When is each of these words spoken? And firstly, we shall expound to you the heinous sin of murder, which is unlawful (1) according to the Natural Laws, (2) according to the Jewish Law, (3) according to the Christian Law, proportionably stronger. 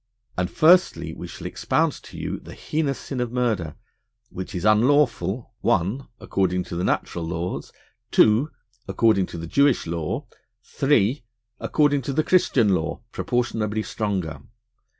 And 0.35 0.49
firstly, 0.49 1.13
we 1.13 1.27
shall 1.27 1.45
expound 1.45 1.93
to 2.05 2.17
you 2.17 2.39
the 2.39 2.55
heinous 2.55 2.97
sin 2.97 3.19
of 3.19 3.31
murder, 3.31 3.75
which 4.31 4.55
is 4.55 4.65
unlawful 4.65 5.51
(1) 5.61 6.07
according 6.19 6.63
to 6.63 6.75
the 6.75 6.83
Natural 6.83 7.23
Laws, 7.23 7.71
(2) 8.09 8.49
according 8.87 9.27
to 9.27 9.37
the 9.37 9.45
Jewish 9.45 9.85
Law, 9.85 10.25
(3) 10.63 11.23
according 11.59 12.01
to 12.01 12.13
the 12.13 12.23
Christian 12.23 12.69
Law, 12.73 13.01
proportionably 13.11 13.83
stronger. 13.83 14.41